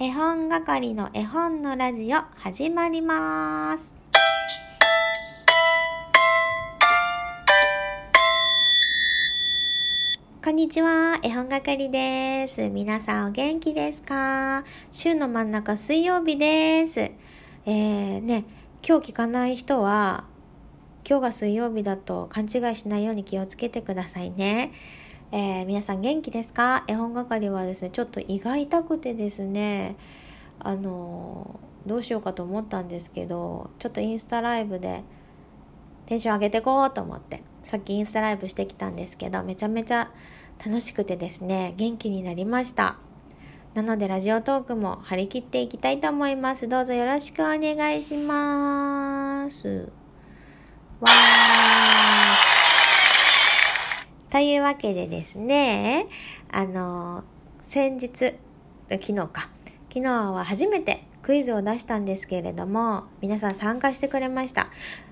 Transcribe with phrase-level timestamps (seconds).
[0.00, 3.92] 絵本係の絵本のラジオ始まります。
[10.44, 12.68] こんにちは、絵本係です。
[12.68, 14.62] 皆さんお元気ですか？
[14.92, 17.00] 週の真ん中水曜日です。
[17.00, 18.44] えー、ね、
[18.88, 20.22] 今日聞かない人は、
[21.04, 24.70] 今日が水曜日だと勘違いしないように気をつけてくださいね。
[25.30, 26.84] えー、皆さん元気ですか？
[26.86, 29.96] 絵本係はですね、ちょっと胃が痛くてですね、
[30.58, 35.02] あのー、どうしようかと思ったんですけど、ちょっとインスタライブで
[36.06, 40.10] テンション上げてこうと思って、さっきインスタライブしてきたんですけど、めちゃめちゃ
[40.64, 42.96] 楽しくてですね、元気になりました。
[43.74, 46.68] なのでラジオトークも張り切っていきたいと思います。
[46.68, 49.92] どうぞよろしくお願いします。
[51.00, 52.47] わー
[54.30, 56.06] というわけでですね、
[56.50, 57.24] あの、
[57.62, 58.34] 先日、
[58.90, 59.48] 昨日か、
[59.88, 64.68] 昨日は初めてクイズを出したんですけれども、皆さん参加してくれました。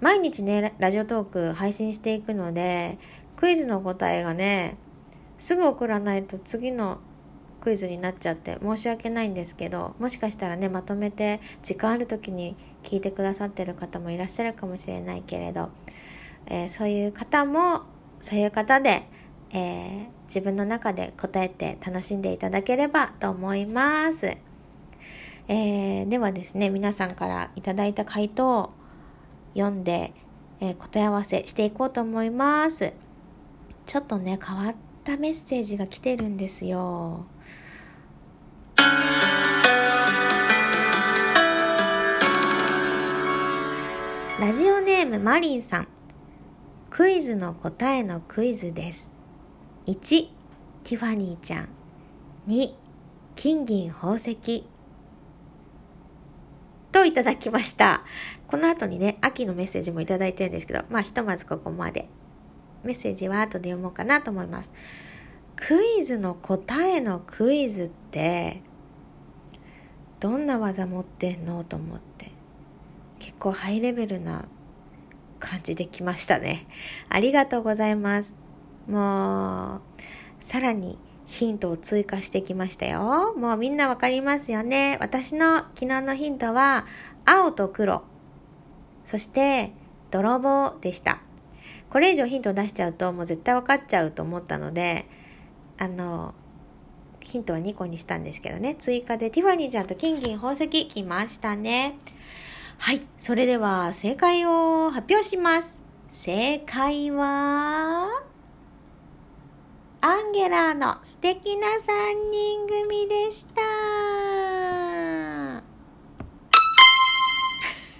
[0.00, 2.98] 毎日ね、ラジオトーク配信していくので、
[3.34, 4.76] クイズの答えがね、
[5.40, 6.98] すぐ送らないと次の
[7.60, 15.68] クイズになっちゃって申し訳ないんですけどもしかしたらねまとめて時間ある時に聞いてくださってる方もいらっしゃるかもしれないけれど、
[16.46, 17.82] えー、そういう方も
[18.20, 19.02] そういう方で、
[19.50, 24.36] えー、自分の中で答えて楽しんでいただければと思います、
[25.48, 28.70] えー、ではですね皆さんからいただいた回答を
[29.54, 30.12] 読んで、
[30.60, 32.92] え答え合わせしていこうと思います。
[33.86, 37.24] ちょっとね変わったメッセージが来てるんですよ。
[44.38, 45.88] ラジオネームマリンさん。
[47.00, 49.10] クイズの答えのクイズです。
[49.86, 50.28] 1、
[50.84, 51.68] ティファニーちゃん。
[52.46, 52.74] 2、
[53.34, 54.66] 金銀宝石。
[56.92, 58.02] といただきました。
[58.48, 62.06] この後にね、秋のメッセージもいただいてるんですけど、まあひとまずここまで。
[62.84, 64.70] メッセージは後で読もうかなと思います。
[65.56, 68.60] クイズの答えのクイズって、
[70.20, 71.64] どんな技持ってんの？
[71.64, 72.30] と思って。
[73.18, 74.44] 結構ハイレベルな
[75.40, 76.66] 感じできましたね。
[77.08, 78.36] ありがとうございます。
[78.86, 79.80] もう、
[80.40, 83.34] さらにヒントを追加してきましたよ。
[83.36, 84.98] もうみんなわかりますよね。
[85.00, 86.86] 私の昨日のヒントは、
[87.24, 88.02] 青と黒。
[89.04, 89.72] そして、
[90.10, 91.20] 泥棒でした。
[91.88, 95.06] これ以上ヒントを出しちゃうと、もう絶対わかっちゃうと思ったので、
[95.78, 96.34] あの、
[97.20, 98.74] ヒントは2個にしたんですけどね。
[98.74, 101.96] 追加でティファニーちゃんと金銀宝石来ましたね。
[102.80, 103.02] はい。
[103.18, 105.78] それでは正解を発表します。
[106.10, 108.22] 正解は、
[110.00, 111.72] アンゲラーの素敵な3
[112.32, 113.60] 人組でした。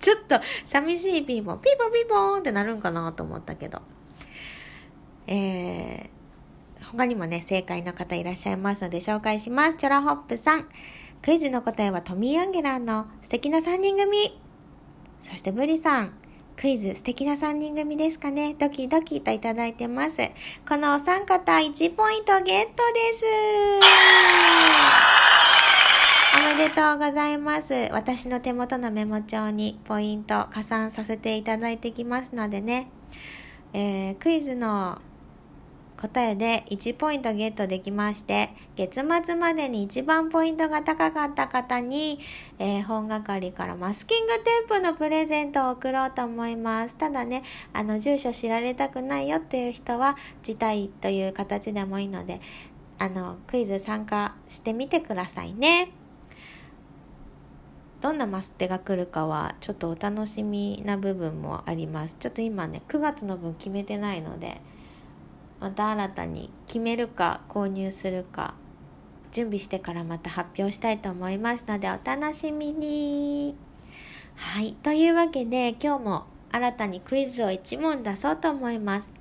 [0.00, 3.82] ちょっと寂しいピーポン、ピーポンピーポンってなるんかなと思ったけど。
[5.26, 9.74] えー、他にもね、正解の方いらっしゃいますので紹介します。
[9.74, 10.66] チョラホップさん。
[11.20, 14.40] クイズの答えはトミー・アンゲラーの素敵な3人組。
[15.22, 16.12] そしてブリさん。
[16.56, 20.18] クイズ素敵な3人組ですかねドキドキといただいてます。
[20.68, 23.24] このお三方1ポイントゲットです。
[26.34, 27.72] おめでとうございます。
[27.90, 32.88] 私の手元のメモ帳にポイント加算させていただいてきますのでね。
[33.72, 35.00] えー、クイズの
[36.02, 42.18] 答えで1ポイントゲットできまして、月末までに一番ポイントが高かった方に、
[42.58, 46.96] えー、本係からマスキングテープのプレゼントを送ろうと思います。
[46.96, 52.40] ただね、あの、住所知られたくないよっていう人は、辞退という形でもいいので、
[52.98, 55.92] あの、クイズ参加してみてくださいね。
[58.00, 62.16] どんなマステが来るかはちょっとお楽しみな部分もあります。
[62.18, 64.60] ちょっと今ね、9月の分決めてないので、
[65.62, 68.54] また新たに決めるか購入するか
[69.30, 73.54] 準備してからまた発表したいと思いますのでお楽しみに。
[74.34, 79.12] はいというわけで今日も新たにクイズを1問出そうと思います、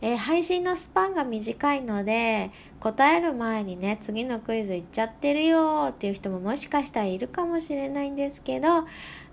[0.00, 2.50] えー、配信のスパンが短いので
[2.80, 8.86] 答える前にね次のクイズいっちゃってるよっていう人ももしかしたらいるかもしれないんですけど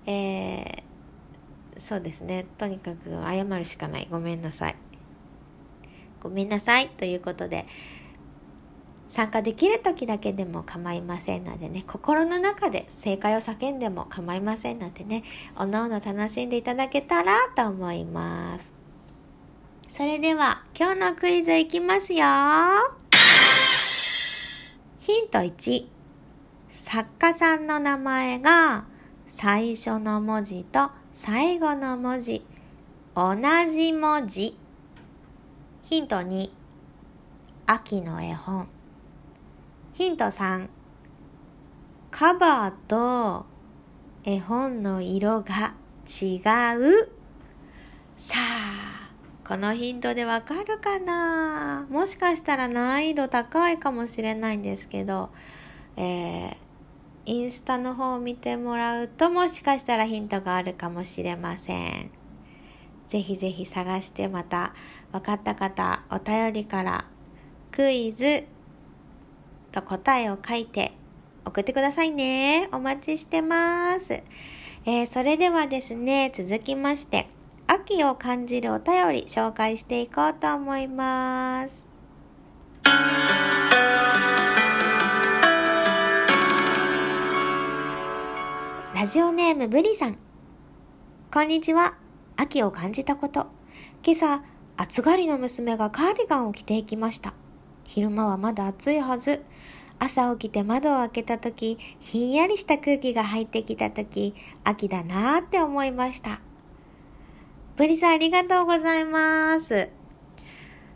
[0.05, 2.45] えー、そうですね。
[2.57, 4.07] とにかく謝るしかない。
[4.11, 4.75] ごめんなさい。
[6.23, 7.67] ごめんなさいということで
[9.09, 15.23] 参加できる時だけでも構いませんのでね心の中で正解を叫んでも構いませんのでね
[15.55, 18.73] おのおの楽しんでいただけたらと思います。
[19.87, 22.25] それでは今日のクイズいきますよ。
[24.99, 25.85] ヒント1
[26.71, 28.85] 作家さんの名前が
[29.27, 32.43] 最初の文字と最後の文字
[33.15, 33.35] 同
[33.69, 34.62] じ文字。
[35.83, 36.49] ヒント2
[37.67, 38.69] 秋の絵本。
[39.93, 40.69] ヒント3
[42.09, 43.45] カバーと
[44.23, 45.73] 絵本の色が
[46.07, 46.37] 違
[46.77, 47.09] う。
[48.17, 49.09] さあ
[49.45, 51.85] このヒントでわかるかな？
[51.89, 55.31] もしかしたら難易度高いかもしれないんですけど、
[55.97, 56.55] えー、
[57.25, 62.22] インスタの方を見てもらうともしかしたらヒントがあるかもしれません。
[63.13, 64.73] ぜひぜひ探してまた
[65.11, 67.05] 分かった方お便りから
[67.71, 68.45] クイズ
[69.71, 70.93] と答えを書いて
[71.45, 72.69] 送ってくださいね。
[72.71, 74.13] お待ちしてます。
[74.13, 77.27] えー、それではですね、続きまして、
[77.67, 81.87] 秋を感じるお便り紹介していこうと思います。
[88.95, 90.17] ラジオネームブリさん。
[91.31, 92.02] こんにちは。
[92.35, 93.47] 秋を感じたこと。
[94.03, 94.43] 今朝、
[94.75, 97.33] 暑がりの娘がカーディガンを着ていきました。
[97.83, 99.43] 昼間はまだ暑いはず。
[99.99, 106.41] 朝起きて窓を開けた時、ひんやりした空気が入ってきた時、秋だなーって思いました。
[107.75, 109.89] ブリさんありがとうございます。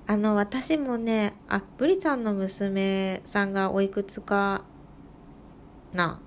[0.08, 4.64] あの、私もね、あ、ブリさんの娘さんがおいくつか
[5.94, 6.20] な、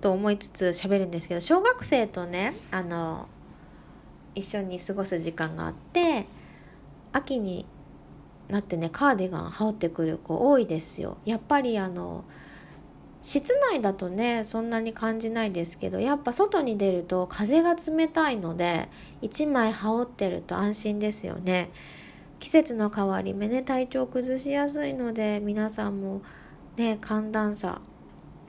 [0.00, 3.28] と思いつつ喋るんですけど、小学生とね、あの、
[4.34, 6.26] 一緒に過ごす時間があって、
[7.12, 7.66] 秋に
[8.48, 11.18] なってね、カーディガン羽織ってくる子多いですよ。
[11.24, 12.24] やっぱりあの、
[13.22, 18.88] 室内だとねそんなに感じないですけどやっぱ外に出ると風が冷たいので
[19.22, 21.70] 1枚羽織ってると安心ですよね
[22.38, 26.22] 季節の変わり目ね体調崩しやすいので皆さんも
[26.76, 27.82] ね寒暖差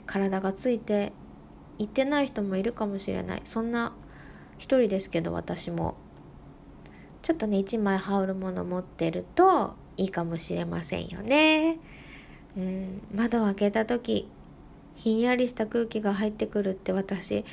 [0.05, 1.11] 体がついて
[1.81, 3.41] いってない人もいるかもしれない。
[3.43, 3.93] そんな
[4.57, 5.95] 一人ですけど私も。
[7.23, 11.77] ちょっとね1枚羽織るもの持ってるといいかもしれませんよね。
[12.57, 13.01] うん。
[13.15, 14.27] 窓を開けた時
[14.95, 17.45] ひんやりした空気が入ってくるって私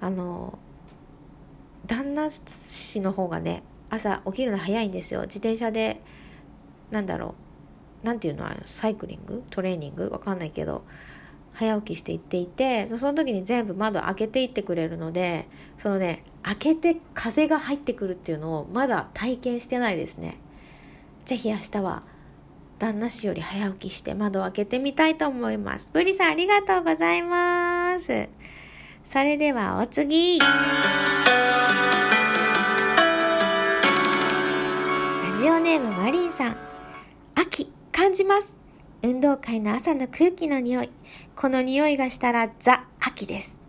[0.00, 0.58] あの
[1.86, 5.22] 旦那氏の方がね朝起きるの早いんですよ。
[5.22, 6.00] 自転車で
[6.90, 7.34] なんだろ
[8.02, 8.06] う。
[8.06, 9.42] なんていうのサイクリング？
[9.50, 10.10] トレーニング？
[10.10, 10.84] わかんないけど。
[11.54, 15.46] 早起きして行っていてその時に全部窓開けていってくれるので
[15.78, 20.38] そのね開けて風が入ってくるっていうのをまだ体験してないですね
[21.24, 22.02] 是非明日は
[22.78, 25.90] 旦那氏より早起きして窓を開けてみたいと思います。
[25.92, 28.28] ブリさんありがとうございます。
[29.04, 30.38] それではお次。
[30.38, 30.46] ラ
[35.40, 36.56] ジオネームマリンさん。
[37.34, 38.63] 秋、感じます。
[39.04, 40.90] 運動会の朝の空気の匂い。
[41.36, 43.60] この匂いがしたらザ・秋です。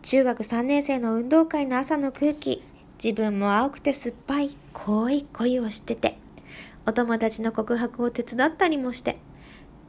[0.00, 2.62] 中学3年生の運動会の朝の空気。
[2.96, 6.16] 自分も青くて酸っぱい濃い恋を知ってて
[6.86, 9.18] お友達の告白を手伝ったりもして、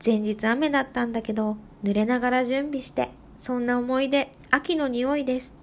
[0.06, 5.56] 前日雨だったんだけど、濡れながら準備して、そんな思い出、秋の匂いです。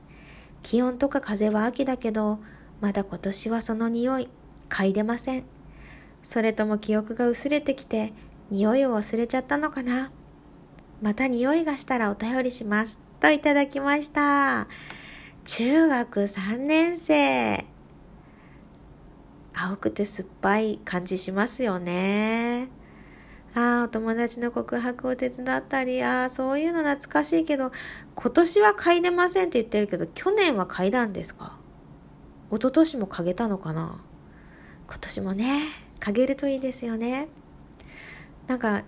[0.62, 2.38] 気温とか風は秋だけど、
[2.80, 4.30] まだ今年はその匂い、
[4.70, 5.44] 嗅いでません。
[6.22, 8.14] それとも記憶が薄れてきて、
[8.52, 10.12] 匂いを忘れちゃったのかな？
[11.00, 13.00] また匂いがしたらお便りします。
[13.18, 14.68] といただきました。
[15.46, 17.64] 中学3年生。
[19.54, 22.68] 青くて酸っぱい感じしますよね。
[23.54, 27.72] ああ、お友達の告白を手伝ったり、ああ、そういうの懐かしいけど、
[28.14, 31.58] 今年は嗅いでませんって言ってるけど、去年は嗅いだんですか？
[32.50, 33.98] 一昨年も嗅げたのかな？
[34.86, 35.58] 今年もね、
[36.00, 37.28] 嗅げるといいですよね。
[38.46, 38.84] なんか、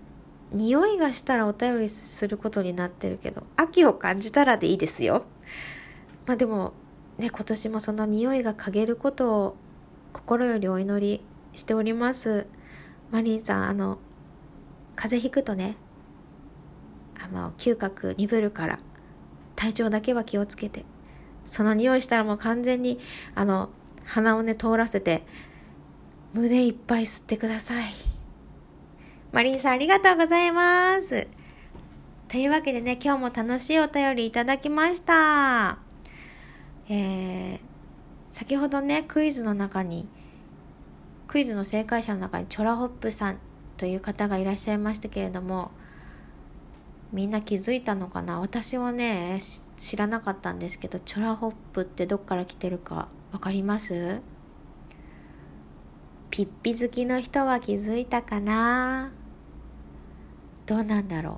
[0.52, 5.24] 匂いがしたらお便りすることになってるけど、秋を感じたらでいいですよ。
[6.26, 6.72] まあでも、
[7.18, 9.56] ね、今年もその匂いが嗅げることを
[10.12, 11.20] 心よりお祈り
[11.54, 12.46] しております。
[13.10, 13.98] マリンさん、あの、
[14.96, 15.76] 風邪ひくとね、
[17.22, 18.78] あの、嗅覚鈍るから、
[19.56, 20.84] 体調だけは気をつけて、
[21.44, 22.98] その匂いしたらもう完全に、
[23.34, 23.70] あの、
[24.04, 25.24] 鼻をね、通らせて、
[26.32, 28.13] 胸いっぱい吸ってください。
[29.34, 31.26] マリンさん、ありがとうございます。
[32.28, 35.78] というわけでね、今日も楽しいお便りいただきました。
[36.88, 37.60] えー
[38.30, 40.08] 先ほどねクイズの中に
[41.26, 43.38] クイズの正解者の中にチョラホップさん
[43.76, 45.72] という方がいらっしゃいましたけれども
[47.12, 48.38] みんな気づいたのかな？
[48.38, 49.40] 私はね
[49.76, 54.20] 知らなかったんですけどチョラホップってどっから来てるか分かります？
[56.30, 59.12] ピッピ好きの人は気づいたかな？
[60.66, 61.34] どうなんだろう。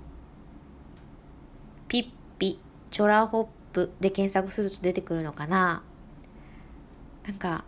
[1.89, 2.59] ピッピ、
[2.91, 5.83] チョラホップで検索すると出てくるのかな。
[7.27, 7.65] なんか、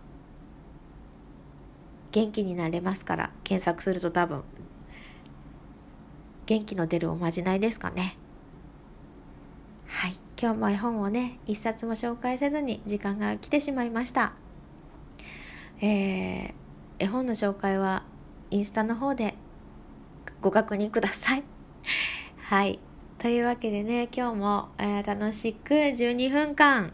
[2.12, 4.42] 元気になれますから検索すると多分
[6.46, 8.16] 元気の出るおまじないですかね。
[9.86, 10.16] はい。
[10.40, 14.32] 今日も絵本をね一冊も紹介せずに時間が来てしまいました。
[15.80, 16.52] えー、
[16.98, 18.04] 絵本の紹介は
[18.50, 19.34] インスタの方で
[20.40, 21.42] ご確認ください
[22.48, 22.78] はい
[23.18, 26.92] というわけでね今日も、えー、楽しく12分間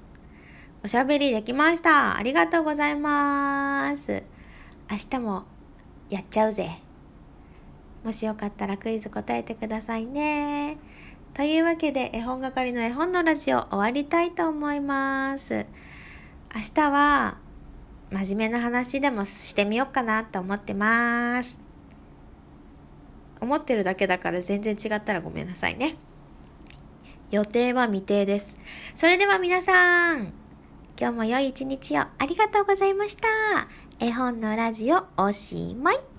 [0.83, 4.23] おしゃべりできましたありがとうございます
[4.91, 5.45] 明日も
[6.11, 6.71] やっちゃうぜ。
[8.05, 10.77] もしよかったらクイズ答えてくださいね。
[11.33, 15.67] というわけで絵本係の絵本のラジオ終わりたいと思います。
[16.55, 17.39] 明日は
[18.11, 21.64] 真面目な話でもしてみようかなと思ってます。
[23.45, 25.97] 思ってるだけだから全然違ったらごめんなさいね。
[27.31, 28.57] 予定は未定です。
[28.95, 30.33] それでは皆さん、
[30.99, 33.29] 今日も良い一日をありがとうございました。
[34.01, 36.14] 絵本のラジオおしまい。